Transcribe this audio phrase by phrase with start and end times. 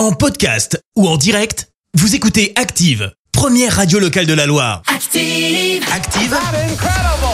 [0.00, 4.80] En podcast ou en direct, vous écoutez Active, première radio locale de la Loire.
[4.86, 5.84] Active.
[5.92, 6.38] Active,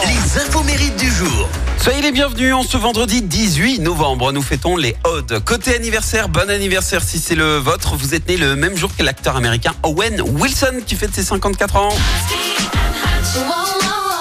[0.03, 1.47] les infos mérites du jour.
[1.81, 4.33] Soyez les bienvenus en ce vendredi 18 novembre.
[4.33, 5.41] Nous fêtons les Odes.
[5.45, 7.95] Côté anniversaire, bon anniversaire si c'est le vôtre.
[7.95, 11.77] Vous êtes né le même jour que l'acteur américain Owen Wilson qui fête ses 54
[11.77, 11.95] ans.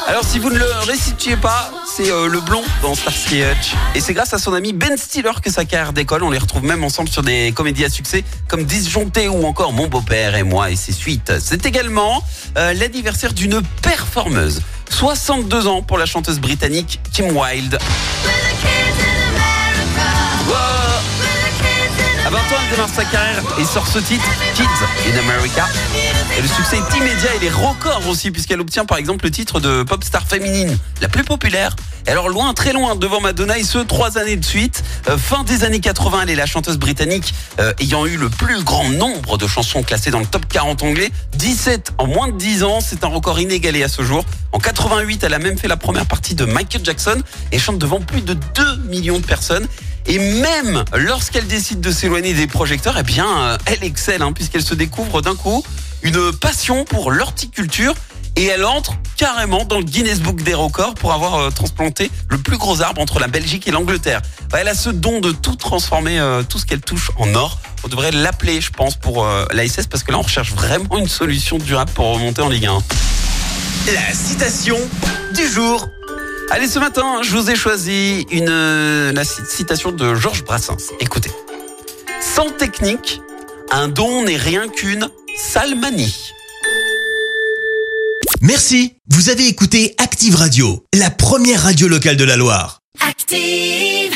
[0.07, 3.75] Alors si vous ne le resituez pas, c'est euh, le blond dans Starsky Hutch.
[3.95, 6.23] Et c'est grâce à son ami Ben Stiller que sa carrière décolle.
[6.25, 9.87] On les retrouve même ensemble sur des comédies à succès comme Disjoncté ou encore Mon
[9.87, 11.32] beau-père et moi et ses suites.
[11.40, 12.23] C'est également
[12.59, 14.61] euh, l'anniversaire d'une performeuse.
[14.90, 17.79] 62 ans pour la chanteuse britannique Kim Wilde.
[22.26, 24.25] À 20 ans, elle démarre sa carrière et sort ce titre,
[24.57, 25.64] Kids in America.
[26.36, 29.84] Le succès est immédiat et les records aussi, puisqu'elle obtient par exemple le titre de
[29.84, 31.76] pop star féminine la plus populaire.
[32.05, 34.83] Et alors loin, très loin devant Madonna, et ce, trois années de suite.
[35.08, 38.64] Euh, fin des années 80, elle est la chanteuse britannique euh, ayant eu le plus
[38.64, 41.12] grand nombre de chansons classées dans le top 40 anglais.
[41.36, 44.25] 17 en moins de 10 ans, c'est un record inégalé à ce jour.
[44.51, 48.01] En 88, elle a même fait la première partie de Michael Jackson et chante devant
[48.01, 49.69] plus de 2 millions de personnes.
[50.09, 54.63] Et même lorsqu'elle décide de s'éloigner des projecteurs, eh bien, euh, elle excelle, hein, puisqu'elle
[54.63, 55.65] se découvre d'un coup
[56.03, 57.95] une passion pour l'horticulture
[58.37, 62.39] et elle entre carrément dans le Guinness Book des records pour avoir euh, transplanté le
[62.39, 64.21] plus gros arbre entre la Belgique et l'Angleterre.
[64.51, 67.59] Bah, elle a ce don de tout transformer, euh, tout ce qu'elle touche en or.
[67.85, 69.47] On devrait l'appeler, je pense, pour euh,
[69.91, 72.79] parce que là, on recherche vraiment une solution durable pour remonter en Ligue 1.
[73.95, 74.77] La citation
[75.35, 75.89] du jour.
[76.50, 80.92] Allez, ce matin, je vous ai choisi une euh, la ci- citation de Georges Brassens.
[81.00, 81.30] Écoutez.
[82.20, 83.20] Sans technique,
[83.70, 86.14] un don n'est rien qu'une salmanie.
[88.41, 92.80] Merci, vous avez écouté Active Radio, la première radio locale de la Loire.
[93.00, 94.14] Active.